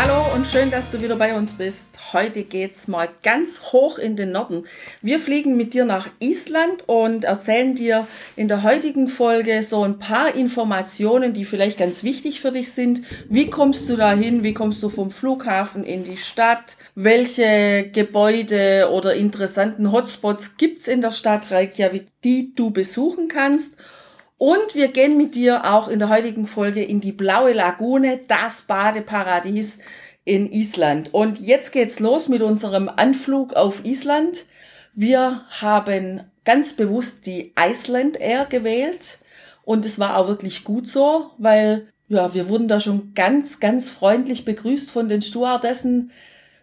[0.00, 2.12] Hallo und schön, dass du wieder bei uns bist.
[2.12, 4.64] Heute geht's mal ganz hoch in den Norden.
[5.02, 8.06] Wir fliegen mit dir nach Island und erzählen dir
[8.36, 13.02] in der heutigen Folge so ein paar Informationen, die vielleicht ganz wichtig für dich sind.
[13.28, 14.44] Wie kommst du dahin?
[14.44, 16.76] Wie kommst du vom Flughafen in die Stadt?
[16.94, 23.76] Welche Gebäude oder interessanten Hotspots gibt's in der Stadt Reykjavik, die du besuchen kannst?
[24.38, 28.62] Und wir gehen mit dir auch in der heutigen Folge in die blaue Lagune, das
[28.62, 29.80] Badeparadies
[30.24, 31.12] in Island.
[31.12, 34.46] Und jetzt geht's los mit unserem Anflug auf Island.
[34.94, 39.18] Wir haben ganz bewusst die Iceland Air gewählt.
[39.64, 43.90] Und es war auch wirklich gut so, weil ja, wir wurden da schon ganz, ganz
[43.90, 46.10] freundlich begrüßt von den Stewardessen.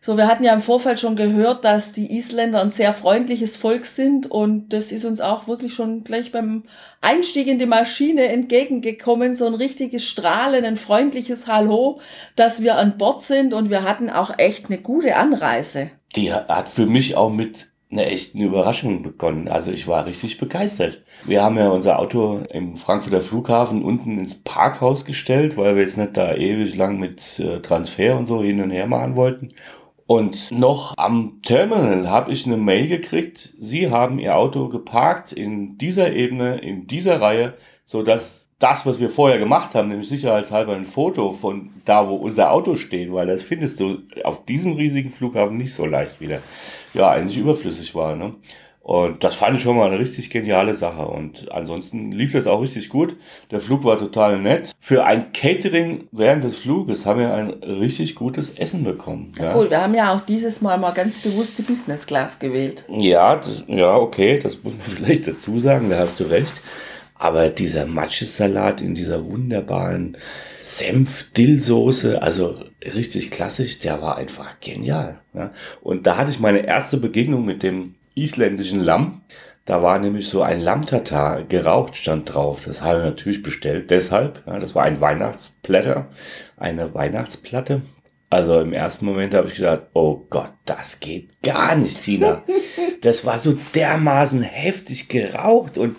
[0.06, 3.88] So, wir hatten ja im Vorfeld schon gehört, dass die Isländer ein sehr freundliches Volk
[3.88, 6.66] sind und das ist uns auch wirklich schon gleich beim
[7.02, 12.02] Einstieg in die Maschine entgegengekommen, so ein richtiges Strahlen, ein freundliches Hallo,
[12.36, 15.90] dass wir an Bord sind und wir hatten auch echt eine gute Anreise.
[16.16, 19.48] Die hat für mich auch mit einer echten Überraschung begonnen.
[19.48, 21.02] Also ich war richtig begeistert.
[21.24, 25.98] Wir haben ja unser Auto im Frankfurter Flughafen unten ins Parkhaus gestellt, weil wir jetzt
[25.98, 29.50] nicht da ewig lang mit äh, Transfer und so hin und her machen wollten.
[30.08, 35.80] Und noch am Terminal habe ich eine Mail gekriegt, Sie haben Ihr Auto geparkt in
[35.80, 40.76] dieser Ebene, in dieser Reihe, so dass das, was wir vorher gemacht haben, nämlich sicherheitshalber
[40.76, 45.10] ein Foto von da, wo unser Auto steht, weil das findest du auf diesem riesigen
[45.10, 46.40] Flughafen nicht so leicht wieder,
[46.94, 48.16] ja, eigentlich überflüssig war.
[48.16, 48.36] Ne?
[48.86, 51.08] Und das fand ich schon mal eine richtig geniale Sache.
[51.08, 53.18] Und ansonsten lief das auch richtig gut.
[53.50, 54.74] Der Flug war total nett.
[54.78, 59.32] Für ein Catering während des Fluges haben wir ein richtig gutes Essen bekommen.
[59.40, 59.54] Ja.
[59.54, 62.86] Gut, wir haben ja auch dieses Mal mal ganz bewusst die Business Class gewählt.
[62.88, 66.62] Ja, das, ja, okay, das muss man vielleicht dazu sagen, da hast du recht.
[67.16, 70.16] Aber dieser Matschesalat in dieser wunderbaren
[70.62, 75.22] Senf-Dill-Soße, also richtig klassisch, der war einfach genial.
[75.34, 75.50] Ja.
[75.82, 79.22] Und da hatte ich meine erste Begegnung mit dem isländischen Lamm.
[79.66, 82.64] Da war nämlich so ein Lammtatar geraucht stand drauf.
[82.66, 83.90] Das habe ich natürlich bestellt.
[83.90, 86.08] Deshalb, ja, das war ein Weihnachtsplatter,
[86.58, 87.82] eine Weihnachtsplatte.
[88.30, 92.44] Also im ersten Moment habe ich gedacht, oh Gott, das geht gar nicht, Tina.
[93.02, 95.96] Das war so dermaßen heftig geraucht und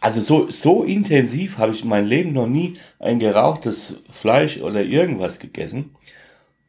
[0.00, 5.40] also so, so intensiv habe ich mein Leben noch nie ein gerauchtes Fleisch oder irgendwas
[5.40, 5.96] gegessen.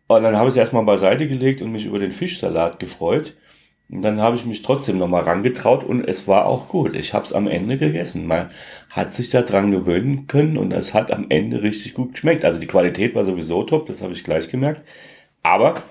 [0.08, 3.36] Und dann habe ich es erstmal beiseite gelegt und mich über den Fischsalat gefreut.
[3.90, 6.96] Und dann habe ich mich trotzdem nochmal rangetraut und es war auch gut.
[6.96, 8.26] Ich habe es am Ende gegessen.
[8.26, 8.50] Man
[8.90, 12.46] hat sich da dran gewöhnen können und es hat am Ende richtig gut geschmeckt.
[12.46, 14.84] Also die Qualität war sowieso top, das habe ich gleich gemerkt.
[15.44, 15.84] Aber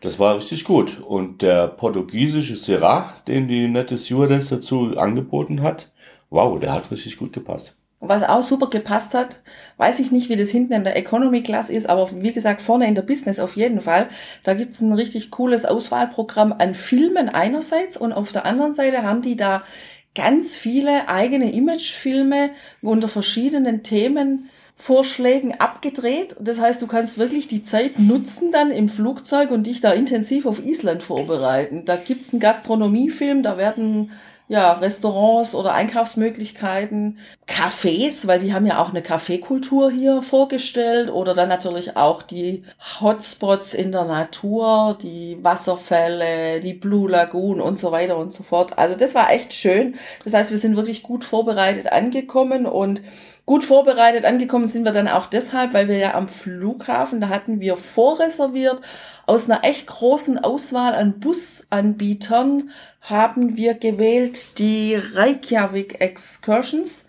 [0.00, 1.00] das war richtig gut.
[1.00, 5.90] Und der portugiesische Syrah, den die nette Stewardess dazu angeboten hat,
[6.30, 7.76] wow, der hat richtig gut gepasst.
[8.08, 9.42] Was auch super gepasst hat,
[9.76, 12.86] weiß ich nicht, wie das hinten in der Economy Class ist, aber wie gesagt, vorne
[12.86, 14.08] in der Business auf jeden Fall.
[14.44, 19.22] Da gibt's ein richtig cooles Auswahlprogramm an Filmen einerseits und auf der anderen Seite haben
[19.22, 19.62] die da
[20.14, 22.50] ganz viele eigene Imagefilme
[22.82, 26.34] unter verschiedenen Themen Vorschlägen abgedreht.
[26.40, 30.46] Das heißt, du kannst wirklich die Zeit nutzen dann im Flugzeug und dich da intensiv
[30.46, 31.84] auf Island vorbereiten.
[31.84, 34.10] Da gibt's einen Gastronomiefilm, da werden
[34.46, 37.18] ja, Restaurants oder Einkaufsmöglichkeiten,
[37.48, 42.62] Cafés, weil die haben ja auch eine Kaffeekultur hier vorgestellt oder dann natürlich auch die
[43.00, 48.76] Hotspots in der Natur, die Wasserfälle, die Blue Lagoon und so weiter und so fort.
[48.76, 49.96] Also das war echt schön.
[50.24, 53.00] Das heißt, wir sind wirklich gut vorbereitet angekommen und
[53.46, 57.60] Gut vorbereitet angekommen sind wir dann auch deshalb, weil wir ja am Flughafen, da hatten
[57.60, 58.80] wir vorreserviert,
[59.26, 62.70] aus einer echt großen Auswahl an Busanbietern
[63.00, 67.06] haben wir gewählt die Reykjavik Excursions.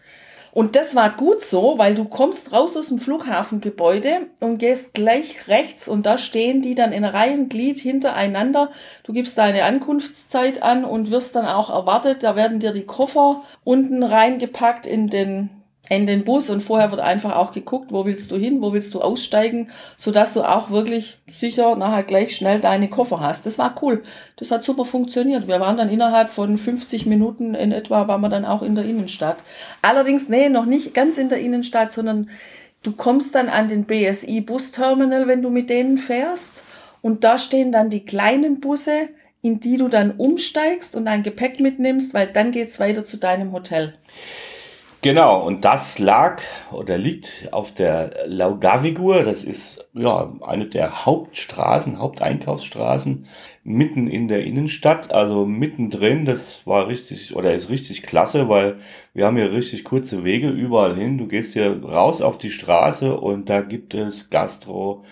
[0.52, 5.50] Und das war gut so, weil du kommst raus aus dem Flughafengebäude und gehst gleich
[5.50, 8.72] rechts und da stehen die dann in Reihenglied hintereinander.
[9.04, 12.24] Du gibst deine Ankunftszeit an und wirst dann auch erwartet.
[12.24, 15.50] Da werden dir die Koffer unten reingepackt in den
[15.90, 18.94] in den Bus und vorher wird einfach auch geguckt, wo willst du hin, wo willst
[18.94, 23.46] du aussteigen, so dass du auch wirklich sicher nachher gleich schnell deine Koffer hast.
[23.46, 24.04] Das war cool.
[24.38, 25.48] Das hat super funktioniert.
[25.48, 28.86] Wir waren dann innerhalb von 50 Minuten in etwa, waren wir dann auch in der
[28.86, 29.38] Innenstadt.
[29.82, 32.30] Allerdings, nee, noch nicht ganz in der Innenstadt, sondern
[32.84, 36.64] du kommst dann an den BSI Busterminal, wenn du mit denen fährst
[37.02, 39.10] und da stehen dann die kleinen Busse
[39.46, 43.52] in die du dann umsteigst und dein Gepäck mitnimmst, weil dann geht's weiter zu deinem
[43.52, 43.94] Hotel.
[45.06, 46.42] Genau, und das lag
[46.72, 49.22] oder liegt auf der Laugavigur.
[49.22, 53.28] Das ist ja eine der Hauptstraßen, Haupteinkaufsstraßen
[53.64, 56.26] mitten in der Innenstadt, also mittendrin.
[56.26, 58.78] Das war richtig oder ist richtig klasse, weil
[59.14, 61.20] wir haben hier richtig kurze Wege überall hin.
[61.20, 65.04] Du gehst hier raus auf die Straße und da gibt es Gastro,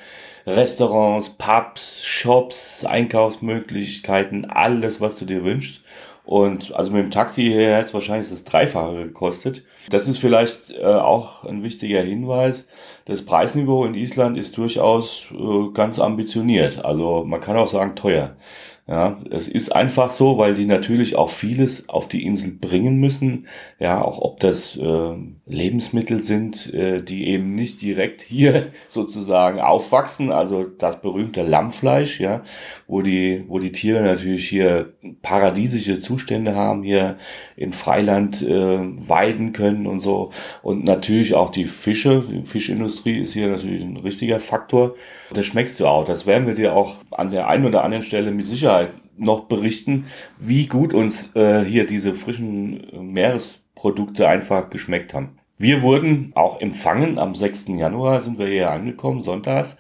[0.48, 5.84] Restaurants, Pubs, Shops, Einkaufsmöglichkeiten, alles, was du dir wünschst.
[6.26, 9.64] Und also mit dem Taxi her hat es wahrscheinlich das Dreifache gekostet.
[9.90, 12.66] Das ist vielleicht äh, auch ein wichtiger Hinweis.
[13.06, 16.86] Das Preisniveau in Island ist durchaus äh, ganz ambitioniert.
[16.86, 18.38] Also man kann auch sagen teuer.
[18.86, 23.48] Ja, es ist einfach so, weil die natürlich auch vieles auf die Insel bringen müssen.
[23.80, 25.14] Ja, auch ob das äh,
[25.46, 30.32] Lebensmittel sind, äh, die eben nicht direkt hier sozusagen aufwachsen.
[30.32, 32.44] Also das berühmte Lammfleisch, ja,
[32.86, 34.92] wo die, wo die Tiere natürlich hier
[35.22, 37.16] paradiesische Zustände haben, hier
[37.56, 40.32] in Freiland äh, weiden können und so.
[40.62, 42.22] Und natürlich auch die Fische.
[42.30, 44.96] Die Fischindustrie ist hier natürlich ein richtiger Faktor.
[45.34, 46.04] Das schmeckst du auch.
[46.04, 48.74] Das werden wir dir auch an der einen oder anderen Stelle mit Sicherheit
[49.18, 50.06] noch berichten,
[50.38, 55.38] wie gut uns äh, hier diese frischen äh, Meeresprodukte einfach geschmeckt haben.
[55.58, 57.20] Wir wurden auch empfangen.
[57.20, 57.66] Am 6.
[57.70, 59.78] Januar sind wir hier angekommen, sonntags.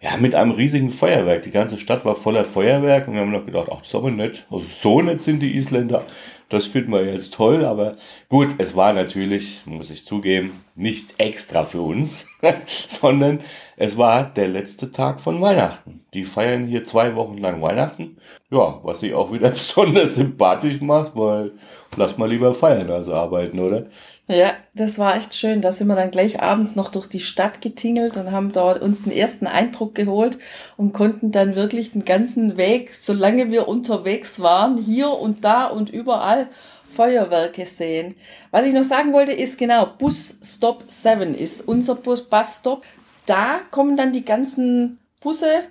[0.00, 1.42] Ja, mit einem riesigen Feuerwerk.
[1.42, 4.10] Die ganze Stadt war voller Feuerwerk und wir haben noch gedacht, ach, das ist aber
[4.10, 4.46] nett.
[4.50, 6.06] Also so nett sind die Isländer.
[6.50, 7.96] Das finden wir jetzt toll, aber
[8.28, 12.26] gut, es war natürlich, muss ich zugeben, nicht extra für uns,
[12.88, 13.38] sondern
[13.76, 16.04] es war der letzte Tag von Weihnachten.
[16.12, 18.16] Die feiern hier zwei Wochen lang Weihnachten.
[18.50, 21.52] Ja, was sie auch wieder besonders sympathisch macht, weil
[21.96, 23.86] lass mal lieber feiern als arbeiten, oder?
[24.30, 25.60] Ja, das war echt schön.
[25.60, 29.02] Da sind wir dann gleich abends noch durch die Stadt getingelt und haben dort uns
[29.02, 30.38] den ersten Eindruck geholt
[30.76, 35.90] und konnten dann wirklich den ganzen Weg, solange wir unterwegs waren, hier und da und
[35.90, 36.48] überall
[36.88, 38.14] Feuerwerke sehen.
[38.52, 42.84] Was ich noch sagen wollte, ist genau, Bus Stop 7 ist unser Bus, Busstop.
[43.26, 45.64] Da kommen dann die ganzen Busse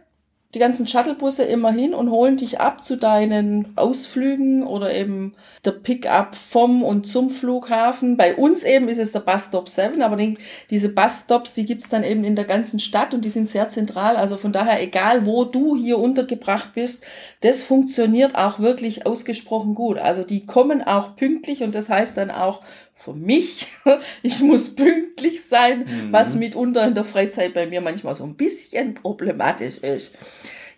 [0.55, 5.73] die ganzen Shuttlebusse immer hin und holen dich ab zu deinen Ausflügen oder eben der
[5.73, 8.17] Pickup vom und zum Flughafen.
[8.17, 10.39] Bei uns eben ist es der Bus Stop 7, aber die,
[10.71, 14.15] diese Busstops, die gibt's dann eben in der ganzen Stadt und die sind sehr zentral.
[14.15, 17.05] Also von daher, egal wo du hier untergebracht bist,
[17.41, 19.99] das funktioniert auch wirklich ausgesprochen gut.
[19.99, 22.61] Also die kommen auch pünktlich und das heißt dann auch
[22.99, 23.67] für mich,
[24.21, 26.11] ich muss pünktlich sein, mhm.
[26.11, 30.13] was mitunter in der Freizeit bei mir manchmal so ein bisschen problematisch ist.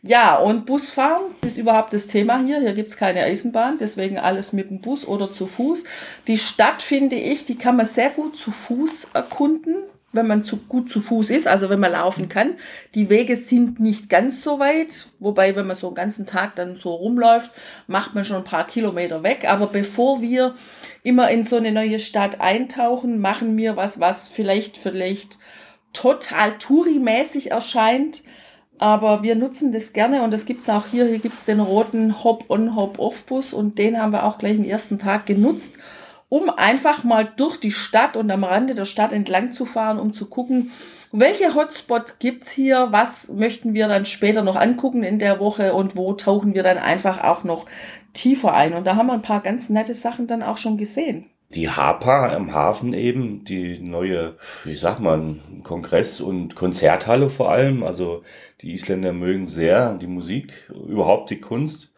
[0.03, 2.59] Ja, und Busfahren ist überhaupt das Thema hier.
[2.59, 5.83] Hier gibt's keine Eisenbahn, deswegen alles mit dem Bus oder zu Fuß.
[6.27, 9.75] Die Stadt, finde ich, die kann man sehr gut zu Fuß erkunden
[10.13, 12.55] wenn man zu gut zu Fuß ist, also wenn man laufen kann.
[12.95, 16.75] Die Wege sind nicht ganz so weit, wobei, wenn man so einen ganzen Tag dann
[16.75, 17.51] so rumläuft,
[17.87, 19.45] macht man schon ein paar Kilometer weg.
[19.47, 20.55] Aber bevor wir
[21.03, 25.39] immer in so eine neue Stadt eintauchen, machen wir was, was vielleicht, vielleicht
[25.93, 28.23] total Touri-mäßig erscheint.
[28.77, 31.05] Aber wir nutzen das gerne und das gibt's auch hier.
[31.05, 35.27] Hier gibt's den roten Hop-on, Hop-off-Bus und den haben wir auch gleich den ersten Tag
[35.27, 35.77] genutzt
[36.31, 40.13] um einfach mal durch die Stadt und am Rande der Stadt entlang zu fahren, um
[40.13, 40.71] zu gucken,
[41.11, 45.97] welche Hotspots gibt's hier, was möchten wir dann später noch angucken in der Woche und
[45.97, 47.65] wo tauchen wir dann einfach auch noch
[48.13, 48.73] tiefer ein.
[48.75, 51.25] Und da haben wir ein paar ganz nette Sachen dann auch schon gesehen.
[51.49, 57.83] Die Hapa im Hafen eben, die neue, wie sagt man, Kongress- und Konzerthalle vor allem.
[57.83, 58.23] Also
[58.61, 60.53] die Isländer mögen sehr die Musik,
[60.87, 61.90] überhaupt die Kunst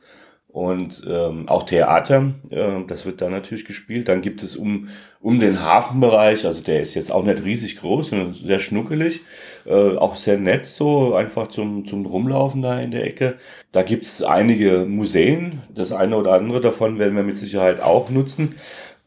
[0.54, 4.08] und ähm, auch Theater, äh, das wird da natürlich gespielt.
[4.08, 8.10] Dann gibt es um, um den Hafenbereich, also der ist jetzt auch nicht riesig groß,
[8.10, 9.22] sondern sehr schnuckelig,
[9.66, 13.38] äh, auch sehr nett so, einfach zum, zum Rumlaufen da in der Ecke.
[13.72, 18.12] Da gibt es einige Museen, das eine oder andere davon werden wir mit Sicherheit auch
[18.12, 18.54] nutzen.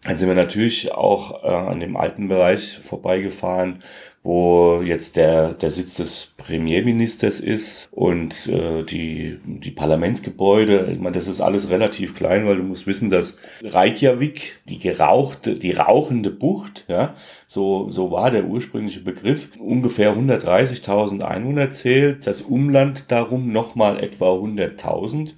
[0.03, 3.85] Dann sind wir natürlich auch äh, an dem alten Bereich vorbeigefahren,
[4.27, 10.89] wo jetzt der, der Sitz des Premierministers ist und äh, die, die Parlamentsgebäude.
[10.91, 15.55] Ich meine, das ist alles relativ klein, weil du musst wissen, dass Reykjavik, die gerauchte,
[15.55, 17.15] die rauchende Bucht, ja,
[17.47, 24.33] so, so war der ursprüngliche Begriff, ungefähr 130.000 Einwohner zählt, das Umland darum nochmal etwa
[24.33, 25.35] 100.000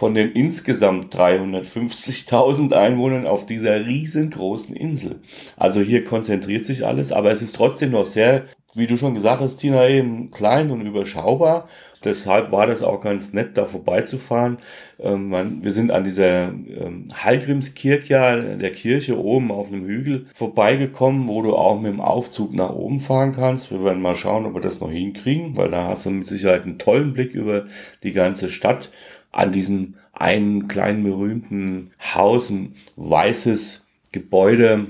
[0.00, 5.16] von den insgesamt 350.000 Einwohnern auf dieser riesengroßen Insel.
[5.58, 9.42] Also hier konzentriert sich alles, aber es ist trotzdem noch sehr, wie du schon gesagt
[9.42, 11.68] hast, Tina, eben klein und überschaubar.
[12.02, 14.56] Deshalb war das auch ganz nett, da vorbeizufahren.
[14.98, 21.42] Ähm, wir sind an dieser ähm, Hallgrimskirche, der Kirche oben auf einem Hügel vorbeigekommen, wo
[21.42, 23.70] du auch mit dem Aufzug nach oben fahren kannst.
[23.70, 26.62] Wir werden mal schauen, ob wir das noch hinkriegen, weil da hast du mit Sicherheit
[26.62, 27.64] einen tollen Blick über
[28.02, 28.90] die ganze Stadt
[29.30, 34.86] an diesem einen kleinen berühmten Haus, ein weißes Gebäude,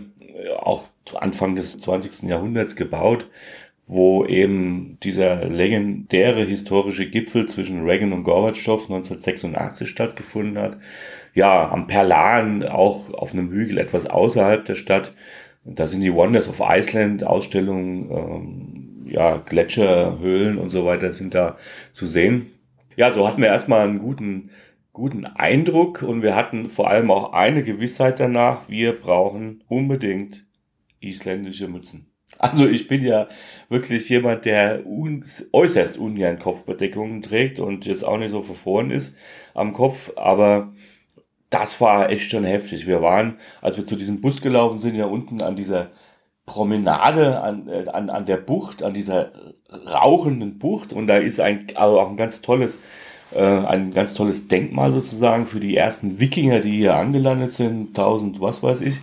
[0.58, 2.28] auch Anfang des 20.
[2.28, 3.26] Jahrhunderts gebaut,
[3.86, 10.78] wo eben dieser legendäre historische Gipfel zwischen Reagan und Gorbatschow 1986 stattgefunden hat.
[11.34, 15.12] Ja, am Perlan, auch auf einem Hügel etwas außerhalb der Stadt.
[15.64, 21.56] Da sind die Wonders of Iceland Ausstellungen, ähm, ja, Gletscherhöhlen und so weiter sind da
[21.92, 22.52] zu sehen.
[22.96, 24.50] Ja, so hatten wir erstmal einen guten,
[24.92, 30.44] guten Eindruck und wir hatten vor allem auch eine Gewissheit danach, wir brauchen unbedingt
[31.00, 32.10] isländische Mützen.
[32.38, 33.28] Also ich bin ja
[33.68, 39.14] wirklich jemand, der un äußerst ungern Kopfbedeckungen trägt und jetzt auch nicht so verfroren ist
[39.54, 40.72] am Kopf, aber
[41.50, 42.86] das war echt schon heftig.
[42.86, 45.90] Wir waren, als wir zu diesem Bus gelaufen sind, ja unten an dieser
[46.50, 49.30] Promenade, an, äh, an, an der Bucht, an dieser
[49.88, 50.92] rauchenden Bucht.
[50.92, 52.80] Und da ist ein, also auch ein ganz tolles,
[53.32, 58.40] äh, ein ganz tolles Denkmal sozusagen für die ersten Wikinger, die hier angelandet sind, 1000
[58.40, 58.96] was weiß ich.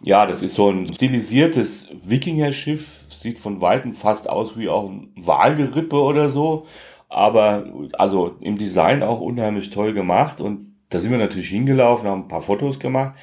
[0.00, 5.12] Ja, das ist so ein stilisiertes Wikingerschiff, sieht von Weitem fast aus wie auch ein
[5.14, 6.66] Walgerippe oder so,
[7.08, 10.40] aber also im Design auch unheimlich toll gemacht.
[10.40, 13.14] Und da sind wir natürlich hingelaufen, haben ein paar Fotos gemacht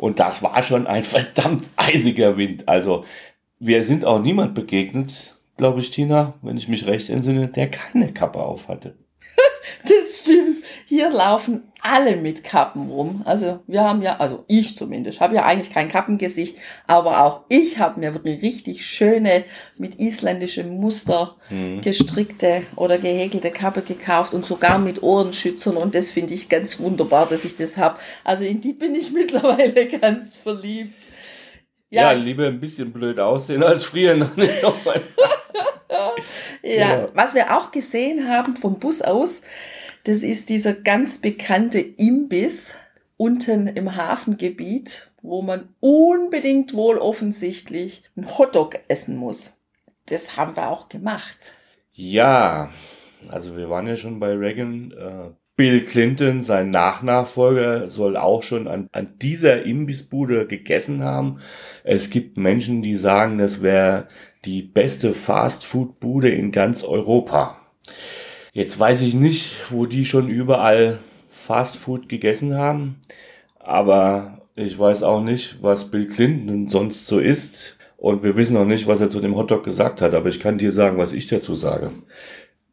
[0.00, 2.68] und das war schon ein verdammt eisiger Wind.
[2.68, 3.04] Also
[3.58, 8.12] wir sind auch niemand begegnet, glaube ich, Tina, wenn ich mich recht entsinne, der keine
[8.12, 8.96] Kappe auf hatte.
[9.84, 10.59] Das stimmt.
[10.90, 13.22] Hier laufen alle mit Kappen rum.
[13.24, 17.78] Also wir haben ja, also ich zumindest, habe ja eigentlich kein Kappengesicht, aber auch ich
[17.78, 19.44] habe mir eine richtig schöne
[19.78, 21.80] mit isländischem Muster mhm.
[21.80, 27.26] gestrickte oder gehäkelte Kappe gekauft und sogar mit Ohrenschützern und das finde ich ganz wunderbar,
[27.26, 27.96] dass ich das habe.
[28.24, 31.04] Also in die bin ich mittlerweile ganz verliebt.
[31.88, 34.28] Ja, ja lieber ein bisschen blöd aussehen als frieren.
[35.88, 36.12] ja.
[36.64, 39.42] ja, was wir auch gesehen haben vom Bus aus,
[40.04, 42.72] das ist dieser ganz bekannte Imbiss
[43.16, 49.56] unten im Hafengebiet, wo man unbedingt wohl offensichtlich einen Hotdog essen muss.
[50.06, 51.54] Das haben wir auch gemacht.
[51.92, 52.70] Ja,
[53.28, 54.92] also wir waren ja schon bei Reagan.
[54.92, 61.40] Äh, Bill Clinton, sein Nachnachfolger, soll auch schon an, an dieser Imbissbude gegessen haben.
[61.84, 64.08] Es gibt Menschen, die sagen, das wäre
[64.46, 67.60] die beste Fastfood-Bude in ganz Europa.
[68.52, 73.00] Jetzt weiß ich nicht, wo die schon überall Fastfood gegessen haben,
[73.58, 77.76] aber ich weiß auch nicht, was Bill Clinton sonst so isst.
[77.96, 80.56] Und wir wissen auch nicht, was er zu dem Hotdog gesagt hat, aber ich kann
[80.56, 81.90] dir sagen, was ich dazu sage.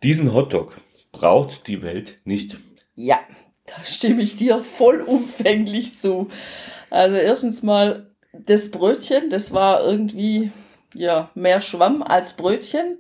[0.02, 0.78] Diesen Hotdog
[1.12, 2.58] braucht die Welt nicht.
[2.96, 3.20] Ja,
[3.66, 6.30] da stimme ich dir vollumfänglich zu.
[6.90, 10.52] Also erstens mal das Brötchen, das war irgendwie
[10.94, 12.98] ja, mehr Schwamm als Brötchen.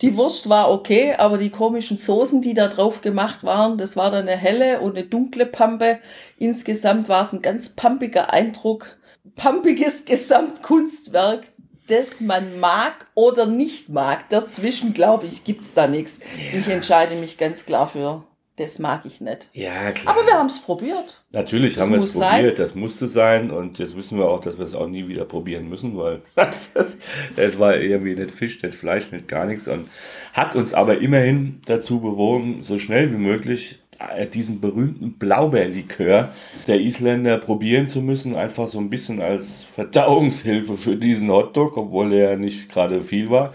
[0.00, 4.10] Die Wurst war okay, aber die komischen Soßen, die da drauf gemacht waren, das war
[4.10, 5.98] dann eine helle und eine dunkle Pampe.
[6.38, 8.98] Insgesamt war es ein ganz pampiger Eindruck.
[9.36, 11.44] Pampiges Gesamtkunstwerk,
[11.88, 14.28] das man mag oder nicht mag.
[14.30, 16.20] Dazwischen, glaube ich, gibt's da nichts.
[16.52, 18.24] Ich entscheide mich ganz klar für
[18.62, 19.48] das mag ich nicht.
[19.52, 20.14] Ja, klar.
[20.14, 21.20] Aber wir haben es probiert.
[21.32, 22.66] Natürlich das haben wir es probiert, sein.
[22.66, 25.68] das musste sein und jetzt wissen wir auch, dass wir es auch nie wieder probieren
[25.68, 26.22] müssen, weil
[27.36, 29.88] es war irgendwie nicht Fisch, nicht Fleisch, nicht gar nichts und
[30.32, 36.30] hat uns aber immerhin dazu bewogen, so schnell wie möglich äh, diesen berühmten Blaubeerlikör
[36.66, 42.12] der Isländer probieren zu müssen, einfach so ein bisschen als Verdauungshilfe für diesen Hotdog, obwohl
[42.12, 43.52] er nicht gerade viel war.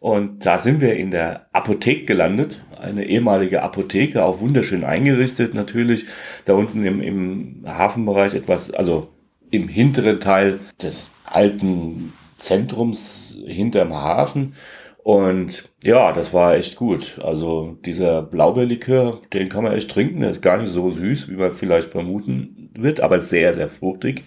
[0.00, 6.06] Und da sind wir in der Apotheke gelandet, eine ehemalige Apotheke, auch wunderschön eingerichtet natürlich.
[6.46, 9.08] Da unten im, im Hafenbereich etwas, also
[9.50, 14.54] im hinteren Teil des alten Zentrums hinterm Hafen.
[15.02, 17.18] Und ja, das war echt gut.
[17.22, 20.20] Also dieser Blaubeerlikör, den kann man echt trinken.
[20.20, 24.24] Der ist gar nicht so süß, wie man vielleicht vermuten wird, aber sehr, sehr fruchtig.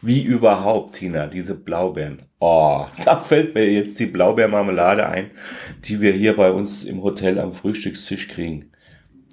[0.00, 2.22] Wie überhaupt, Tina, diese Blaubeeren.
[2.44, 5.30] Oh, da fällt mir jetzt die Blaubeermarmelade ein,
[5.84, 8.72] die wir hier bei uns im Hotel am Frühstückstisch kriegen.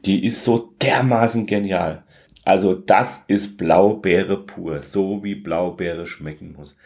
[0.06, 2.04] Die ist so dermaßen genial.
[2.46, 6.78] Also das ist Blaubeere pur, so wie Blaubeere schmecken muss.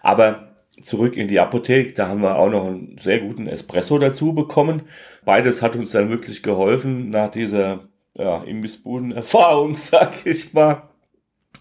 [0.00, 4.32] Aber zurück in die Apotheke, da haben wir auch noch einen sehr guten Espresso dazu
[4.32, 4.82] bekommen.
[5.24, 10.88] Beides hat uns dann wirklich geholfen nach dieser ja, Imbissbuden-Erfahrung, sag ich mal.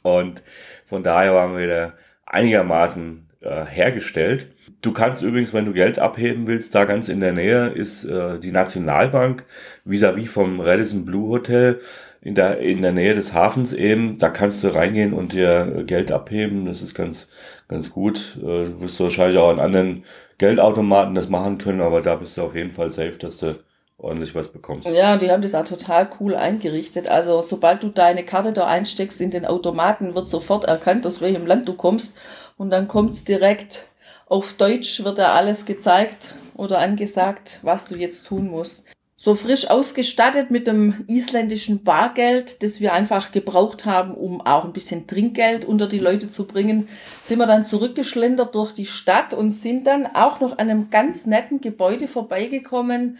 [0.03, 0.43] Und
[0.85, 1.93] von daher waren wir da
[2.27, 4.47] einigermaßen äh, hergestellt.
[4.81, 8.39] Du kannst übrigens, wenn du Geld abheben willst, da ganz in der Nähe ist äh,
[8.39, 9.45] die Nationalbank
[9.85, 11.79] vis-à-vis -vis vom Radisson Blue Hotel
[12.21, 14.17] in der, in der Nähe des Hafens eben.
[14.17, 16.65] Da kannst du reingehen und dir Geld abheben.
[16.65, 17.27] Das ist ganz,
[17.67, 18.37] ganz gut.
[18.41, 20.05] Äh, du wirst wahrscheinlich auch an anderen
[20.37, 23.55] Geldautomaten das machen können, aber da bist du auf jeden Fall safe, dass du
[23.97, 24.87] ordentlich was bekommst.
[24.89, 27.07] Ja, die haben das auch total cool eingerichtet.
[27.07, 31.45] Also sobald du deine Karte da einsteckst in den Automaten, wird sofort erkannt, aus welchem
[31.45, 32.17] Land du kommst.
[32.63, 33.87] Und dann kommt's direkt.
[34.25, 38.85] Auf Deutsch, wird da alles gezeigt oder angesagt, was du jetzt tun musst.
[39.17, 44.71] So frisch ausgestattet mit dem isländischen Bargeld, das wir einfach gebraucht haben, um auch ein
[44.71, 46.87] bisschen Trinkgeld unter die Leute zu bringen,
[47.21, 51.25] sind wir dann zurückgeschlendert durch die Stadt und sind dann auch noch an einem ganz
[51.25, 53.17] netten Gebäude vorbeigekommen.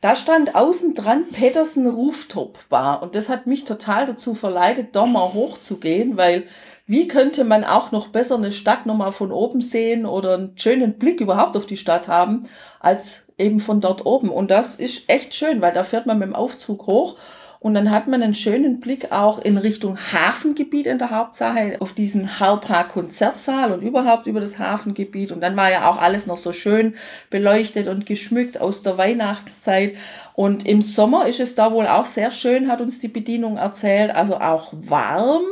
[0.00, 3.02] Da stand außen dran Petersen Rooftop Bar.
[3.02, 6.46] Und das hat mich total dazu verleitet, da mal hochzugehen, weil
[6.88, 10.94] wie könnte man auch noch besser eine Stadt nochmal von oben sehen oder einen schönen
[10.94, 12.48] Blick überhaupt auf die Stadt haben,
[12.80, 14.30] als eben von dort oben.
[14.30, 17.16] Und das ist echt schön, weil da fährt man mit dem Aufzug hoch
[17.60, 21.92] und dann hat man einen schönen Blick auch in Richtung Hafengebiet in der Hauptsache, auf
[21.92, 25.32] diesen Haupark Konzertsaal und überhaupt über das Hafengebiet.
[25.32, 26.94] Und dann war ja auch alles noch so schön
[27.30, 29.94] beleuchtet und geschmückt aus der Weihnachtszeit.
[30.34, 34.14] Und im Sommer ist es da wohl auch sehr schön, hat uns die Bedienung erzählt.
[34.14, 35.42] Also auch warm.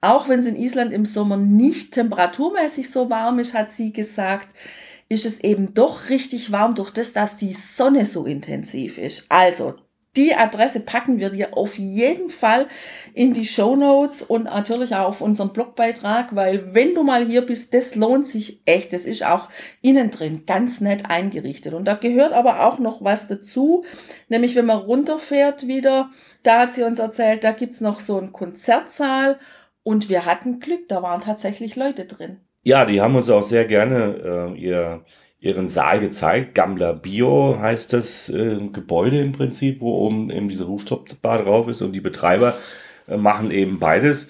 [0.00, 4.54] Auch wenn es in Island im Sommer nicht temperaturmäßig so warm ist, hat sie gesagt,
[5.08, 9.26] ist es eben doch richtig warm durch das, dass die Sonne so intensiv ist.
[9.28, 9.74] Also,
[10.16, 12.68] die Adresse packen wir dir auf jeden Fall
[13.12, 17.42] in die Show Notes und natürlich auch auf unseren Blogbeitrag, weil wenn du mal hier
[17.42, 18.94] bist, das lohnt sich echt.
[18.94, 19.48] Das ist auch
[19.82, 21.74] innen drin ganz nett eingerichtet.
[21.74, 23.84] Und da gehört aber auch noch was dazu,
[24.28, 26.10] nämlich wenn man runterfährt wieder,
[26.42, 29.38] da hat sie uns erzählt, da gibt's noch so einen Konzertsaal
[29.86, 32.38] und wir hatten Glück, da waren tatsächlich Leute drin.
[32.64, 35.04] Ja, die haben uns auch sehr gerne äh, ihr,
[35.38, 36.56] ihren Saal gezeigt.
[36.56, 41.82] Gambler Bio heißt das äh, Gebäude im Prinzip, wo oben eben diese Rooftop-Bar drauf ist
[41.82, 42.54] und die Betreiber
[43.06, 44.26] äh, machen eben beides.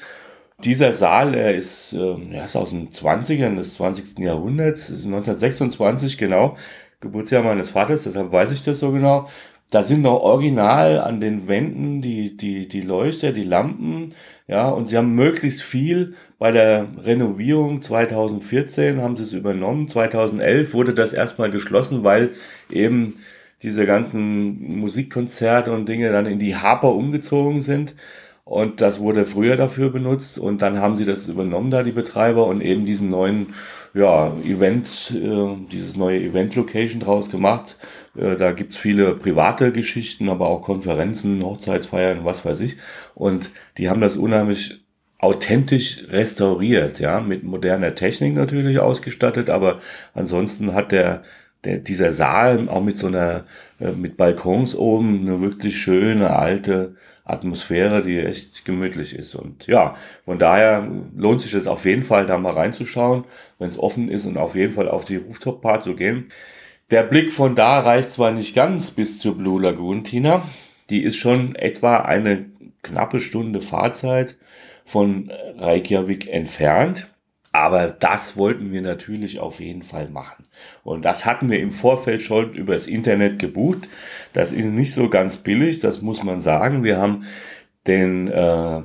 [0.62, 4.18] Dieser Saal, er ist, er ist aus den 20ern des 20.
[4.18, 6.56] Jahrhunderts, 1926 genau,
[7.00, 9.28] Geburtsjahr meines Vaters, deshalb weiß ich das so genau.
[9.70, 14.14] Da sind noch original an den Wänden die, die, die Leuchter, die Lampen,
[14.48, 19.88] ja, und sie haben möglichst viel bei der Renovierung 2014 haben sie es übernommen.
[19.88, 22.34] 2011 wurde das erstmal geschlossen, weil
[22.70, 23.16] eben
[23.62, 27.94] diese ganzen Musikkonzerte und Dinge dann in die Harper umgezogen sind.
[28.48, 32.46] Und das wurde früher dafür benutzt und dann haben sie das übernommen da, die Betreiber,
[32.46, 33.54] und eben diesen neuen,
[33.92, 37.76] ja, Event, äh, dieses neue Event-Location draus gemacht.
[38.16, 42.76] Äh, da gibt's viele private Geschichten, aber auch Konferenzen, Hochzeitsfeiern, was weiß ich.
[43.16, 44.80] Und die haben das unheimlich
[45.18, 49.80] authentisch restauriert, ja, mit moderner Technik natürlich ausgestattet, aber
[50.14, 51.24] ansonsten hat der,
[51.64, 53.44] der dieser Saal auch mit so einer,
[53.80, 56.94] äh, mit Balkons oben eine wirklich schöne alte
[57.26, 59.34] Atmosphäre, die echt gemütlich ist.
[59.34, 63.24] Und ja, von daher lohnt sich es auf jeden Fall, da mal reinzuschauen,
[63.58, 66.28] wenn es offen ist und auf jeden Fall auf die Rooftop-Part zu gehen.
[66.90, 70.48] Der Blick von da reicht zwar nicht ganz bis zur Blue Lagoon, Tina.
[70.88, 72.46] Die ist schon etwa eine
[72.82, 74.36] knappe Stunde Fahrzeit
[74.84, 77.08] von Reykjavik entfernt.
[77.56, 80.44] Aber das wollten wir natürlich auf jeden Fall machen.
[80.84, 83.88] Und das hatten wir im Vorfeld schon übers Internet gebucht.
[84.34, 86.84] Das ist nicht so ganz billig, das muss man sagen.
[86.84, 87.24] Wir haben
[87.86, 88.82] den äh,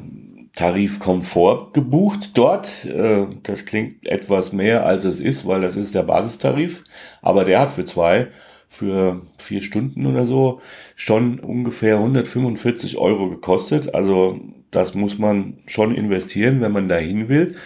[0.56, 2.86] Tarif Komfort gebucht dort.
[2.86, 6.82] Äh, das klingt etwas mehr als es ist, weil das ist der Basistarif.
[7.22, 8.30] Aber der hat für zwei,
[8.70, 10.62] für vier Stunden oder so
[10.96, 13.94] schon ungefähr 145 Euro gekostet.
[13.94, 14.40] Also
[14.72, 17.58] das muss man schon investieren, wenn man dahin will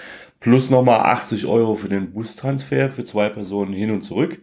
[0.45, 4.37] plus nochmal 80 Euro für den Bustransfer für zwei Personen hin und zurück.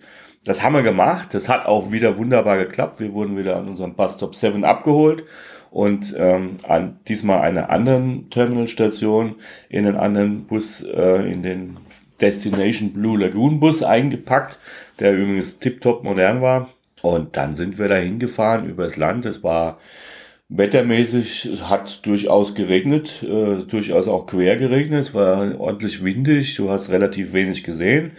[0.45, 1.33] Das haben wir gemacht.
[1.33, 2.99] Das hat auch wieder wunderbar geklappt.
[2.99, 5.23] Wir wurden wieder an unserem Bus-Stop 7 abgeholt
[5.71, 9.37] und ähm, an diesmal einer anderen Terminalstation
[9.69, 11.77] in einen anderen Bus, äh, in den
[12.21, 14.59] Destination Blue Lagoon Bus eingepackt,
[14.99, 16.71] der übrigens tiptop modern war.
[17.03, 19.25] Und dann sind wir da hingefahren übers Land.
[19.25, 19.79] Es war
[20.55, 27.33] Wettermäßig hat durchaus geregnet, äh, durchaus auch quer geregnet, war ordentlich windig, du hast relativ
[27.33, 28.12] wenig gesehen.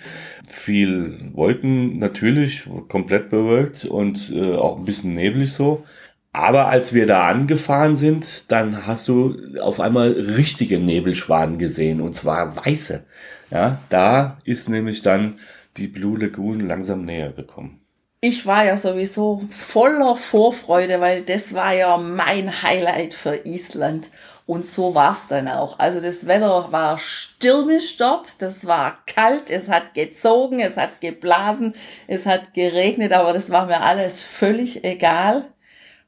[0.47, 5.83] Viel Wolken natürlich, komplett bewölkt und äh, auch ein bisschen neblig so.
[6.31, 12.15] Aber als wir da angefahren sind, dann hast du auf einmal richtige Nebelschwaden gesehen und
[12.15, 13.03] zwar weiße.
[13.51, 15.35] Ja, da ist nämlich dann
[15.77, 17.82] die Blue Lagoon langsam näher gekommen
[18.23, 24.09] ich war ja sowieso voller Vorfreude, weil das war ja mein Highlight für Island.
[24.45, 25.77] Und so war es dann auch.
[25.77, 31.75] Also das Wetter war stürmisch dort, das war kalt, es hat gezogen, es hat geblasen,
[32.07, 35.43] es hat geregnet, aber das war mir alles völlig egal,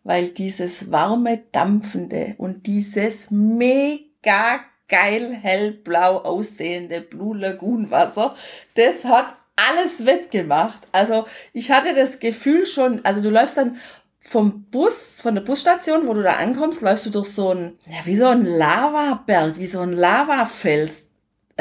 [0.05, 8.35] weil dieses warme, dampfende und dieses mega geil hellblau aussehende Blue Lagoon Wasser,
[8.75, 10.87] das hat alles wettgemacht.
[10.91, 13.77] Also ich hatte das Gefühl schon, also du läufst dann
[14.19, 18.05] vom Bus, von der Busstation, wo du da ankommst, läufst du durch so ein, ja,
[18.05, 21.07] wie so ein Lavaberg, wie so ein Lavafels.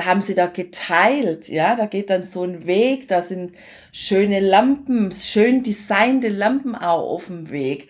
[0.00, 3.52] Haben sie da geteilt, ja, da geht dann so ein Weg, da sind
[3.92, 7.88] schöne Lampen, schön designte Lampen auch auf dem Weg.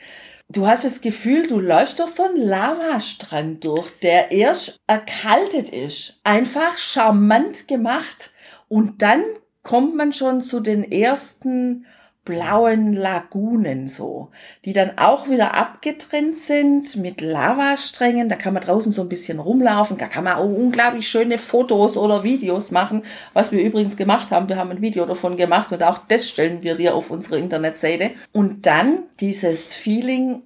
[0.51, 6.21] Du hast das Gefühl, du läufst durch so einen Lavastrand durch, der erst erkaltet ist.
[6.25, 8.33] Einfach charmant gemacht.
[8.69, 9.25] Und dann
[9.65, 11.85] kommt man schon zu den ersten
[12.25, 14.31] blauen Lagunen so,
[14.65, 18.29] die dann auch wieder abgetrennt sind mit Lavasträngen.
[18.29, 19.99] Da kann man draußen so ein bisschen rumlaufen.
[19.99, 23.03] Da kann man auch unglaublich schöne Fotos oder Videos machen,
[23.35, 24.49] was wir übrigens gemacht haben.
[24.49, 28.13] Wir haben ein Video davon gemacht und auch das stellen wir dir auf unsere Internetseite.
[28.33, 30.43] Und dann dieses Feeling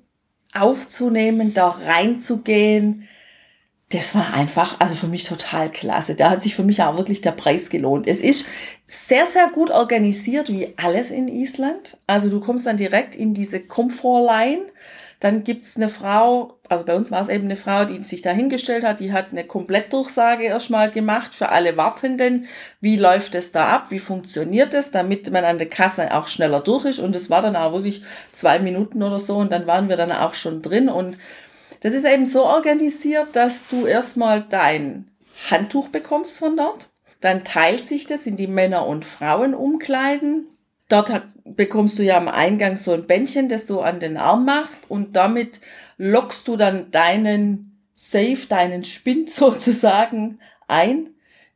[0.53, 3.09] aufzunehmen, da reinzugehen,
[3.91, 6.15] das war einfach, also für mich total klasse.
[6.15, 8.07] Da hat sich für mich auch wirklich der Preis gelohnt.
[8.07, 8.47] Es ist
[8.85, 11.97] sehr, sehr gut organisiert, wie alles in Island.
[12.07, 14.63] Also du kommst dann direkt in diese Comfort Line.
[15.21, 18.31] Dann gibt's eine Frau, also bei uns war es eben eine Frau, die sich da
[18.31, 22.47] hingestellt hat, die hat eine Komplettdurchsage erstmal gemacht für alle Wartenden.
[22.81, 23.87] Wie läuft es da ab?
[23.89, 27.01] Wie funktioniert es, damit man an der Kasse auch schneller durch ist?
[27.01, 30.13] Und es war dann auch wirklich zwei Minuten oder so und dann waren wir dann
[30.13, 31.17] auch schon drin und
[31.81, 35.09] das ist eben so organisiert, dass du erstmal dein
[35.51, 36.91] Handtuch bekommst von dort.
[37.21, 40.47] Dann teilt sich das in die Männer- und Frauenumkleiden.
[40.89, 44.91] Dort bekommst du ja am Eingang so ein Bändchen, das du an den Arm machst
[44.91, 45.61] und damit
[45.97, 51.11] lockst du dann deinen Safe, deinen Spind sozusagen ein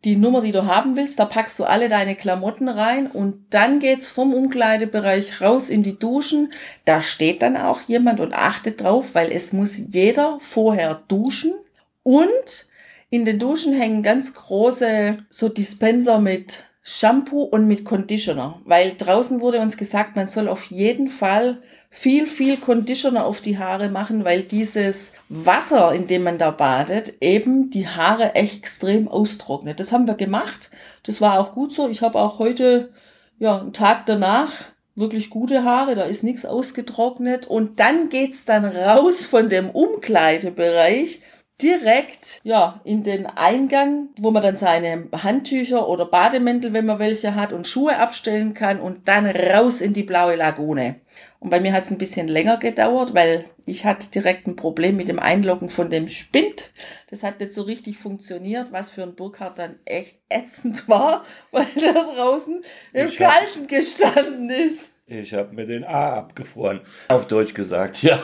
[0.04, 3.78] die Nummer, die du haben willst, da packst du alle deine Klamotten rein und dann
[3.78, 6.50] geht's vom Umkleidebereich raus in die Duschen.
[6.84, 11.54] Da steht dann auch jemand und achtet drauf, weil es muss jeder vorher duschen
[12.02, 12.66] und
[13.10, 19.40] in den Duschen hängen ganz große so Dispenser mit Shampoo und mit Conditioner, weil draußen
[19.40, 21.62] wurde uns gesagt, man soll auf jeden Fall
[21.94, 27.14] viel, viel Conditioner auf die Haare machen, weil dieses Wasser, in dem man da badet,
[27.20, 29.78] eben die Haare extrem austrocknet.
[29.78, 30.70] Das haben wir gemacht.
[31.02, 31.90] Das war auch gut so.
[31.90, 32.94] Ich habe auch heute,
[33.38, 34.52] ja, einen Tag danach
[34.94, 37.46] wirklich gute Haare, da ist nichts ausgetrocknet.
[37.46, 41.20] Und dann geht's dann raus von dem Umkleidebereich
[41.60, 47.34] direkt ja in den Eingang, wo man dann seine Handtücher oder Bademäntel, wenn man welche
[47.34, 51.01] hat, und Schuhe abstellen kann und dann raus in die blaue Lagune.
[51.42, 54.96] Und bei mir hat es ein bisschen länger gedauert, weil ich hatte direkt ein Problem
[54.96, 56.70] mit dem Einloggen von dem Spind.
[57.10, 61.66] Das hat nicht so richtig funktioniert, was für ein Burkhardt dann echt ätzend war, weil
[61.74, 64.94] der draußen im ich Kalten hab, gestanden ist.
[65.06, 68.22] Ich habe mir den A abgefroren, auf Deutsch gesagt, ja.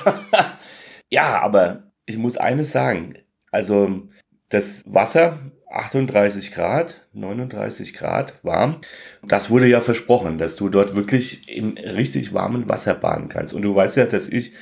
[1.11, 3.19] ja, aber ich muss eines sagen.
[3.51, 4.09] Also
[4.49, 8.81] das Wasser 38 Grad, 39 Grad warm.
[9.27, 13.53] Das wurde ja versprochen, dass du dort wirklich im richtig warmen Wasser baden kannst.
[13.53, 14.53] Und du weißt ja, dass ich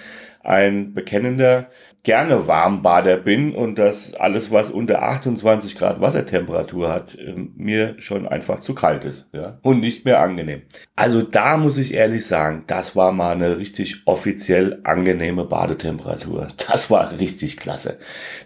[0.43, 1.69] ein bekennender
[2.07, 8.29] gerne Warmbader bin und dass alles, was unter 28 Grad Wassertemperatur hat, ähm, mir schon
[8.29, 9.59] einfach zu kalt ist ja?
[9.63, 10.63] und nicht mehr angenehm.
[10.95, 16.47] Also da muss ich ehrlich sagen, das war mal eine richtig offiziell angenehme Badetemperatur.
[16.69, 17.99] Das war richtig klasse.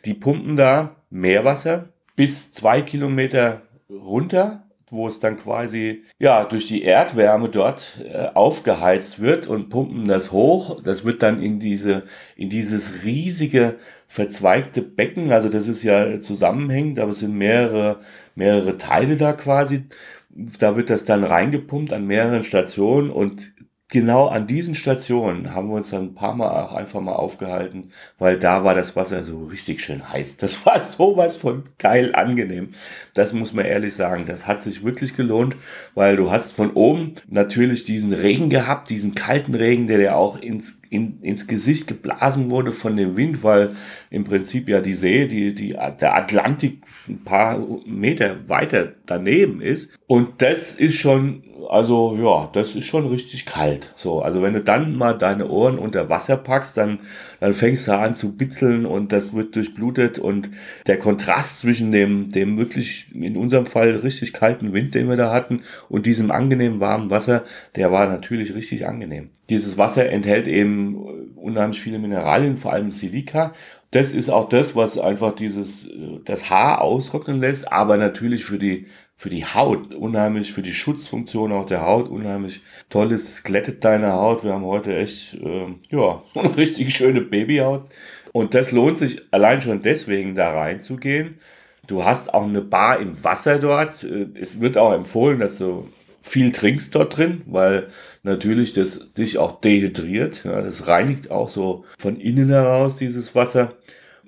[0.07, 1.91] Die pumpen da Meerwasser
[2.21, 9.21] bis zwei Kilometer runter wo es dann quasi ja durch die Erdwärme dort äh, aufgeheizt
[9.21, 10.83] wird und pumpen das hoch.
[10.83, 12.03] Das wird dann in diese
[12.37, 18.01] in dieses riesige verzweigte Becken, also das ist ja zusammenhängend, aber es sind mehrere
[18.35, 19.85] mehrere Teile da quasi.
[20.29, 23.53] Da wird das dann reingepumpt an mehreren Stationen und
[23.91, 27.91] genau an diesen Stationen haben wir uns dann ein paar Mal auch einfach mal aufgehalten,
[28.19, 30.37] weil da war das Wasser so richtig schön heiß.
[30.37, 32.71] Das war sowas von geil angenehm.
[33.15, 34.25] Das muss man ehrlich sagen.
[34.27, 35.57] Das hat sich wirklich gelohnt,
[35.95, 40.41] weil du hast von oben natürlich diesen Regen gehabt, diesen kalten Regen, der dir auch
[40.41, 43.71] ins, in, ins Gesicht geblasen wurde von dem Wind, weil
[44.11, 49.91] im Prinzip ja die See, die, die, der Atlantik ein paar Meter weiter daneben ist.
[50.07, 53.93] Und das ist schon also ja, das ist schon richtig kalt.
[53.95, 57.01] So, also wenn du dann mal deine Ohren unter Wasser packst, dann,
[57.41, 60.51] dann fängst du an zu bitzeln und das wird durchblutet und
[60.87, 65.33] der Kontrast zwischen dem, dem wirklich in unserem Fall richtig kalten Wind, den wir da
[65.33, 67.45] hatten und diesem angenehmen warmen Wasser,
[67.77, 69.31] der war natürlich richtig angenehm.
[69.49, 70.97] Dieses Wasser enthält eben
[71.35, 73.53] unheimlich viele Mineralien, vor allem Silika
[73.91, 75.89] das ist auch das, was einfach dieses,
[76.25, 78.87] das Haar austrocknen lässt, aber natürlich für die
[79.21, 83.29] für die Haut unheimlich, für die Schutzfunktion auch der Haut unheimlich toll ist.
[83.29, 84.45] Es glättet deine Haut.
[84.45, 87.85] Wir haben heute echt, äh, ja, eine richtig schöne Babyhaut.
[88.33, 91.39] Und das lohnt sich allein schon deswegen da reinzugehen.
[91.87, 94.05] Du hast auch eine Bar im Wasser dort.
[94.05, 95.87] Äh, es wird auch empfohlen, dass du
[96.23, 97.89] viel trinkst dort drin, weil
[98.23, 100.45] natürlich das dich auch dehydriert.
[100.45, 103.75] Ja, das reinigt auch so von innen heraus dieses Wasser.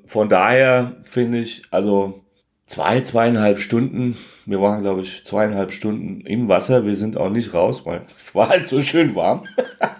[0.04, 2.21] Von daher finde ich, also
[2.72, 7.52] zwei, zweieinhalb Stunden, wir waren glaube ich zweieinhalb Stunden im Wasser, wir sind auch nicht
[7.52, 9.44] raus, weil es war halt so schön warm.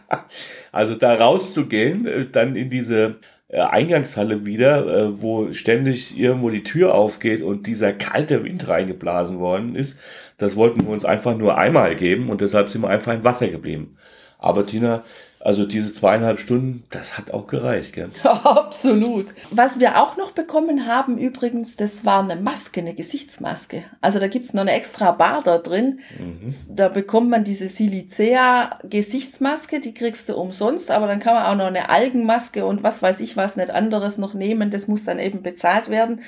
[0.73, 3.17] also da rauszugehen, äh, dann in diese
[3.49, 9.39] äh, Eingangshalle wieder, äh, wo ständig irgendwo die Tür aufgeht und dieser kalte Wind reingeblasen
[9.39, 9.99] worden ist.
[10.39, 13.49] Das wollten wir uns einfach nur einmal geben und deshalb sind wir einfach im Wasser
[13.49, 13.99] geblieben.
[14.39, 15.05] Aber Tina,
[15.45, 18.11] also diese zweieinhalb Stunden, das hat auch gereicht, gell?
[18.23, 19.35] Absolut.
[19.51, 23.83] Was wir auch noch bekommen haben übrigens, das war eine Maske, eine Gesichtsmaske.
[24.01, 25.99] Also da gibt's noch eine extra Bar da drin.
[26.17, 26.77] Mhm.
[26.77, 31.67] Da bekommt man diese Silicea-Gesichtsmaske, die kriegst du umsonst, aber dann kann man auch noch
[31.67, 34.71] eine Algenmaske und was weiß ich was nicht anderes noch nehmen.
[34.71, 36.21] Das muss dann eben bezahlt werden.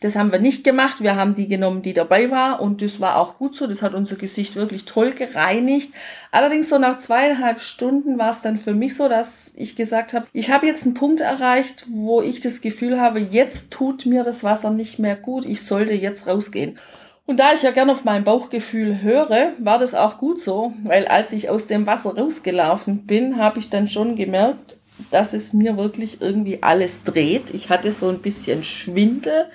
[0.00, 1.02] Das haben wir nicht gemacht.
[1.02, 3.66] Wir haben die genommen, die dabei war und das war auch gut so.
[3.66, 5.92] Das hat unser Gesicht wirklich toll gereinigt.
[6.32, 10.26] Allerdings so nach zweieinhalb Stunden war es dann für mich so, dass ich gesagt habe,
[10.32, 14.42] ich habe jetzt einen Punkt erreicht, wo ich das Gefühl habe, jetzt tut mir das
[14.42, 15.44] Wasser nicht mehr gut.
[15.44, 16.78] Ich sollte jetzt rausgehen.
[17.26, 21.06] Und da ich ja gern auf mein Bauchgefühl höre, war das auch gut so, weil
[21.06, 24.78] als ich aus dem Wasser rausgelaufen bin, habe ich dann schon gemerkt,
[25.10, 27.52] dass es mir wirklich irgendwie alles dreht.
[27.52, 29.46] Ich hatte so ein bisschen Schwindel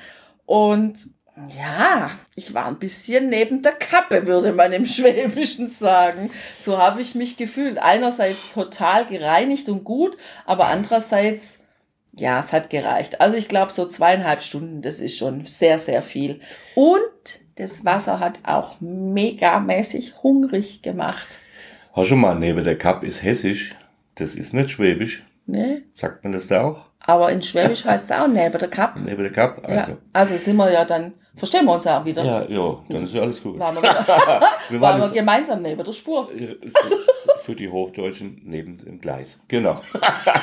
[0.46, 1.10] und
[1.50, 6.32] ja, ich war ein bisschen neben der Kappe, würde man im Schwäbischen sagen.
[6.60, 7.78] So habe ich mich gefühlt.
[7.78, 11.64] Einerseits total gereinigt und gut, aber andererseits,
[12.14, 13.20] ja, es hat gereicht.
[13.20, 16.40] Also ich glaube, so zweieinhalb Stunden, das ist schon sehr, sehr viel.
[16.74, 17.02] Und
[17.56, 21.40] das Wasser hat auch megamäßig hungrig gemacht.
[21.94, 23.76] Hast du mal, neben der Kappe ist hessisch.
[24.16, 25.24] Das ist nicht schwäbisch.
[25.46, 25.84] Nee.
[25.94, 26.90] Sagt man das da auch?
[27.08, 29.00] Aber in Schwäbisch heißt es auch neben der Kap.
[29.00, 29.92] Neben der Kap, also.
[29.92, 32.24] Ja, also sind wir ja dann, verstehen wir uns ja auch wieder.
[32.24, 33.60] Ja, ja, dann ist ja alles gut.
[33.60, 33.84] Waren wir,
[34.70, 36.30] wir waren, wir gemeinsam neben der Spur.
[37.42, 39.38] Für die Hochdeutschen neben dem Gleis.
[39.48, 39.82] Genau.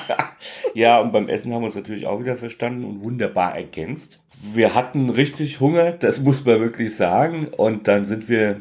[0.74, 4.20] ja, und beim Essen haben wir uns natürlich auch wieder verstanden und wunderbar ergänzt.
[4.54, 7.48] Wir hatten richtig Hunger, das muss man wirklich sagen.
[7.48, 8.60] Und dann sind wir,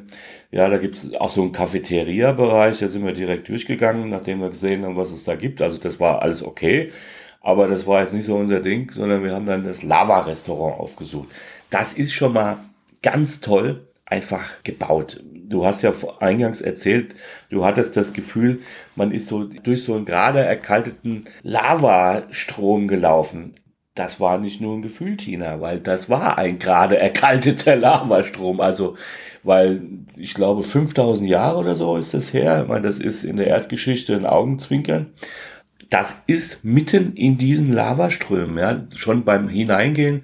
[0.50, 4.50] ja, da gibt es auch so einen Cafeteria-Bereich, da sind wir direkt durchgegangen, nachdem wir
[4.50, 5.62] gesehen haben, was es da gibt.
[5.62, 6.92] Also das war alles okay.
[7.42, 11.30] Aber das war jetzt nicht so unser Ding, sondern wir haben dann das Lava-Restaurant aufgesucht.
[11.72, 12.60] Das ist schon mal
[13.02, 15.24] ganz toll einfach gebaut.
[15.24, 17.16] Du hast ja eingangs erzählt,
[17.50, 18.60] du hattest das Gefühl,
[18.96, 23.54] man ist so durch so einen gerade erkalteten Lavastrom gelaufen.
[23.96, 28.62] Das war nicht nur ein Gefühl, Tina, weil das war ein gerade erkalteter Lavastrom.
[28.62, 28.96] Also,
[29.44, 29.82] weil
[30.16, 32.62] ich glaube, 5000 Jahre oder so ist das her.
[32.64, 35.12] Ich meine, das ist in der Erdgeschichte ein Augenzwinkern
[35.92, 38.88] das ist mitten in diesen Lavaströmen, ja.
[38.96, 40.24] Schon beim Hineingehen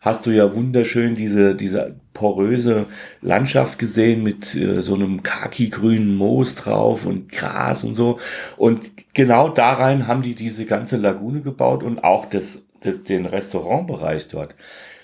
[0.00, 2.86] hast du ja wunderschön diese, diese poröse
[3.20, 8.20] Landschaft gesehen mit äh, so einem khaki-grünen Moos drauf und Gras und so.
[8.56, 8.80] Und
[9.12, 14.28] genau da rein haben die diese ganze Lagune gebaut und auch das, das, den Restaurantbereich
[14.28, 14.54] dort.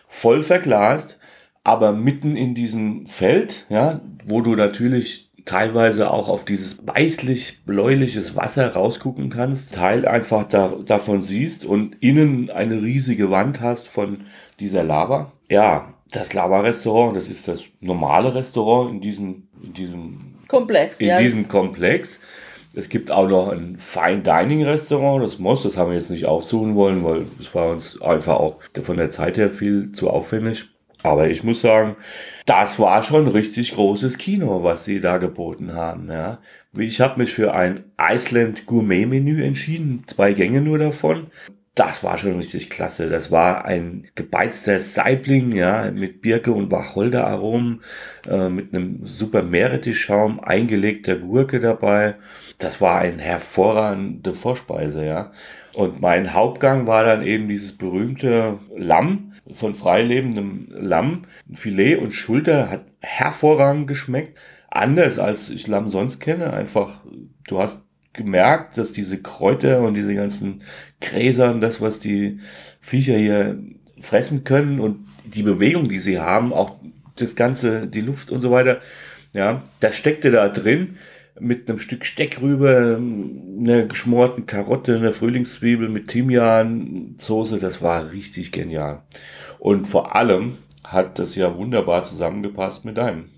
[0.06, 1.18] Voll verglast,
[1.64, 8.72] aber mitten in diesem Feld, ja, wo du natürlich teilweise auch auf dieses weißlich-bläuliches Wasser
[8.72, 14.22] rausgucken kannst, Teil einfach da, davon siehst und innen eine riesige Wand hast von
[14.58, 15.32] dieser Lava.
[15.50, 20.98] Ja, das Lava-Restaurant, das ist das normale Restaurant in diesem, in diesem Komplex.
[20.98, 22.18] In ja, diesem Komplex.
[22.76, 26.26] Es gibt auch noch ein Fine Dining Restaurant, das Moss, das haben wir jetzt nicht
[26.26, 30.64] aufsuchen wollen, weil es war uns einfach auch von der Zeit her viel zu aufwendig.
[31.04, 31.96] Aber ich muss sagen,
[32.46, 36.10] das war schon richtig großes Kino, was sie da geboten haben.
[36.10, 36.38] Ja.
[36.76, 41.26] Ich habe mich für ein Iceland Gourmet Menü entschieden, zwei Gänge nur davon.
[41.74, 43.10] Das war schon richtig klasse.
[43.10, 47.82] Das war ein gebeizter Saibling, ja, mit Birke und Wacholderaromen,
[48.26, 52.14] äh, mit einem super Meerrettich-Schaum, eingelegter Gurke dabei.
[52.56, 55.32] Das war eine hervorragende Vorspeise, ja.
[55.74, 61.22] Und mein Hauptgang war dann eben dieses berühmte Lamm, von freilebendem Lamm.
[61.52, 64.38] Filet und Schulter hat hervorragend geschmeckt.
[64.68, 66.52] Anders als ich Lamm sonst kenne.
[66.52, 67.04] Einfach,
[67.46, 70.62] du hast gemerkt, dass diese Kräuter und diese ganzen
[71.00, 72.40] Gräser und das, was die
[72.80, 73.58] Viecher hier
[74.00, 76.76] fressen können und die Bewegung, die sie haben, auch
[77.16, 78.80] das Ganze, die Luft und so weiter,
[79.32, 80.96] ja, das steckte da drin
[81.38, 88.52] mit einem Stück Steckrübe, einer geschmorten Karotte, einer Frühlingszwiebel mit Thymian, Soße, das war richtig
[88.52, 89.02] genial.
[89.58, 93.30] Und vor allem hat das ja wunderbar zusammengepasst mit deinem.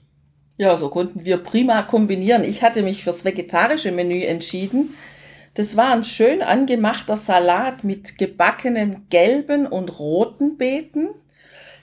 [0.58, 2.44] Ja, so konnten wir prima kombinieren.
[2.44, 4.94] Ich hatte mich fürs vegetarische Menü entschieden.
[5.54, 11.08] Das war ein schön angemachter Salat mit gebackenen gelben und roten Beeten.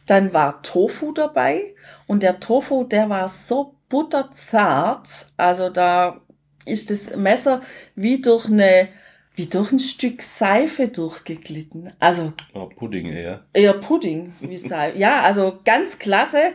[0.06, 1.74] Dann war Tofu dabei
[2.08, 5.28] und der Tofu, der war so butterzart.
[5.38, 6.20] Also da
[6.66, 7.62] ist das Messer
[7.96, 8.90] wie durch eine
[9.36, 11.92] wie durch ein Stück Seife durchgeglitten.
[12.00, 13.46] Also oh, Pudding eher.
[13.54, 14.98] Eher Pudding wie Seife.
[14.98, 16.54] ja, also ganz klasse.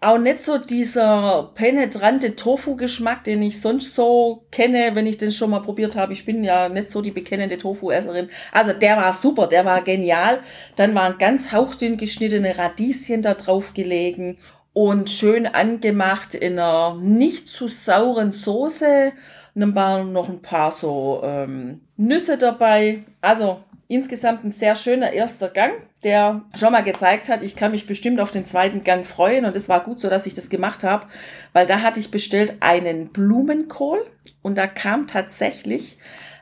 [0.00, 5.48] Auch nicht so dieser penetrante Tofu-Geschmack, den ich sonst so kenne, wenn ich den schon
[5.48, 6.12] mal probiert habe.
[6.12, 8.28] Ich bin ja nicht so die bekennende Tofu-Esserin.
[8.52, 10.40] Also der war super, der war genial.
[10.76, 14.36] Dann waren ganz hauchdünn geschnittene Radieschen da drauf gelegen
[14.74, 19.12] und schön angemacht in einer nicht zu sauren Soße.
[19.54, 23.04] Und dann waren noch ein paar so ähm, Nüsse dabei.
[23.20, 27.86] Also insgesamt ein sehr schöner erster Gang, der schon mal gezeigt hat, ich kann mich
[27.86, 29.44] bestimmt auf den zweiten Gang freuen.
[29.44, 31.06] Und es war gut so, dass ich das gemacht habe,
[31.52, 34.04] weil da hatte ich bestellt einen Blumenkohl
[34.42, 35.98] und da kam tatsächlich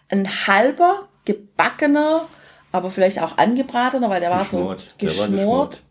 [0.08, 2.26] ein halber gebackener,
[2.72, 4.80] aber vielleicht auch angebratener, weil der war geschmort.
[4.80, 5.30] so geschmort.
[5.30, 5.82] War geschmort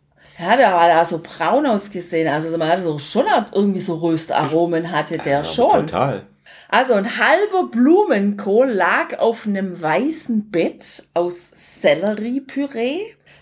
[0.42, 2.28] ja, der war da so braun ausgesehen.
[2.28, 5.88] Also man hatte so schon irgendwie so Röstaromen hatte der ja, schon.
[5.88, 6.24] Total.
[6.68, 13.02] Also ein halber Blumenkohl lag auf einem weißen Bett aus Selleriepüree.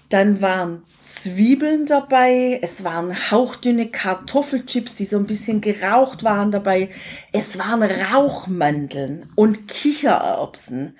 [0.09, 6.89] Dann waren Zwiebeln dabei, es waren hauchdünne Kartoffelchips, die so ein bisschen geraucht waren dabei.
[7.31, 10.97] Es waren Rauchmandeln und Kichererbsen.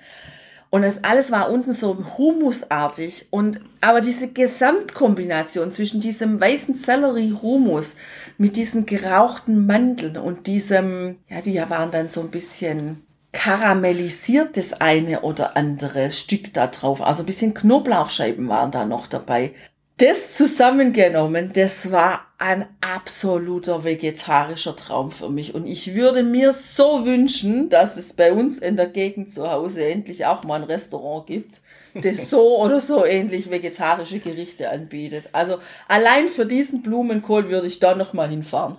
[0.70, 3.26] Und das alles war unten so humusartig.
[3.30, 7.96] Und, aber diese Gesamtkombination zwischen diesem weißen Sellerie-Humus
[8.38, 14.80] mit diesen gerauchten Mandeln und diesem, ja, die waren dann so ein bisschen karamellisiert, das
[14.80, 17.02] eine oder andere Stück da drauf.
[17.02, 19.52] Also ein bisschen Knoblauchscheiben waren da noch dabei
[20.00, 25.54] das zusammengenommen, das war ein absoluter vegetarischer Traum für mich.
[25.54, 29.86] Und ich würde mir so wünschen, dass es bei uns in der Gegend zu Hause
[29.86, 31.60] endlich auch mal ein Restaurant gibt,
[31.94, 35.28] das so oder so ähnlich vegetarische Gerichte anbietet.
[35.32, 38.78] Also allein für diesen Blumenkohl würde ich da nochmal hinfahren.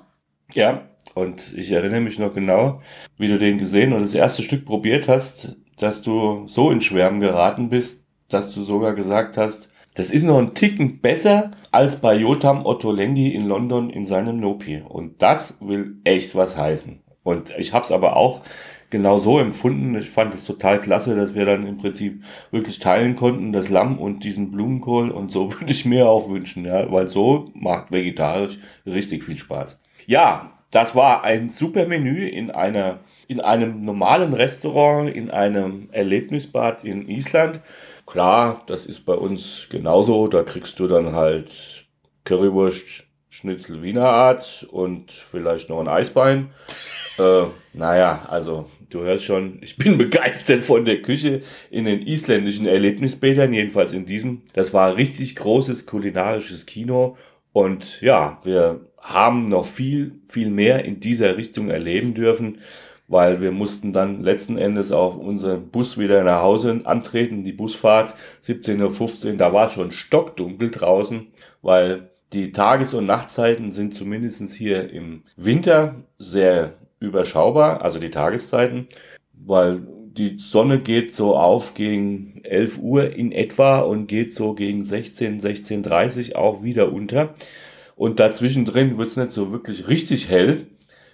[0.54, 2.82] Ja, und ich erinnere mich noch genau,
[3.18, 7.20] wie du den gesehen und das erste Stück probiert hast, dass du so in Schwärmen
[7.20, 12.16] geraten bist, dass du sogar gesagt hast, das ist noch ein Ticken besser als bei
[12.16, 14.82] Jotam Ottolenghi in London in seinem Nopi.
[14.88, 17.02] Und das will echt was heißen.
[17.24, 18.42] Und ich habe es aber auch
[18.90, 19.96] genau so empfunden.
[19.96, 24.00] Ich fand es total klasse, dass wir dann im Prinzip wirklich teilen konnten, das Lamm
[24.00, 25.12] und diesen Blumenkohl.
[25.12, 29.80] Und so würde ich mir auch wünschen, ja, weil so macht vegetarisch richtig viel Spaß.
[30.06, 33.00] Ja, das war ein super Menü in einer,
[33.32, 37.62] in einem normalen Restaurant, in einem Erlebnisbad in Island.
[38.06, 40.28] Klar, das ist bei uns genauso.
[40.28, 41.86] Da kriegst du dann halt
[42.26, 46.50] Currywurst, Schnitzel Wiener Art und vielleicht noch ein Eisbein.
[47.20, 52.68] äh, naja, also du hörst schon, ich bin begeistert von der Küche in den isländischen
[52.68, 54.42] Erlebnisbädern, jedenfalls in diesem.
[54.52, 57.16] Das war richtig großes kulinarisches Kino
[57.54, 62.58] und ja, wir haben noch viel, viel mehr in dieser Richtung erleben dürfen
[63.12, 68.16] weil wir mussten dann letzten Endes auch unseren Bus wieder nach Hause antreten, die Busfahrt
[68.46, 71.28] 17.15 Uhr, da war schon stockdunkel draußen,
[71.62, 78.88] weil die Tages- und Nachtzeiten sind zumindestens hier im Winter sehr überschaubar, also die Tageszeiten,
[79.34, 84.86] weil die Sonne geht so auf gegen 11 Uhr in etwa und geht so gegen
[84.86, 87.34] 16, 16.30 auch wieder unter.
[87.98, 90.68] Und dazwischen drin wird's nicht so wirklich richtig hell,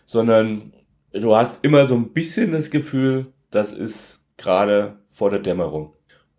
[0.06, 0.74] sondern
[1.20, 5.94] du hast immer so ein bisschen das Gefühl, das ist gerade vor der Dämmerung.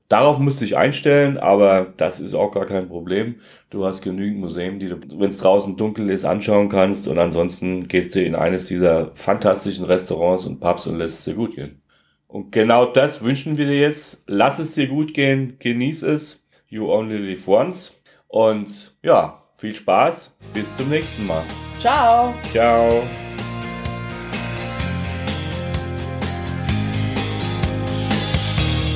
[0.08, 3.40] Darauf musst du dich einstellen, aber das ist auch gar kein Problem.
[3.68, 7.88] Du hast genügend Museen, die du, wenn es draußen dunkel ist, anschauen kannst und ansonsten
[7.88, 11.82] gehst du in eines dieser fantastischen Restaurants und Pubs und lässt es dir gut gehen.
[12.26, 14.22] Und genau das wünschen wir dir jetzt.
[14.26, 16.42] Lass es dir gut gehen, genieß es.
[16.68, 17.92] You only live once.
[18.28, 20.34] Und ja, viel Spaß.
[20.54, 21.42] Bis zum nächsten Mal.
[21.78, 22.34] Ciao.
[22.50, 23.02] Ciao.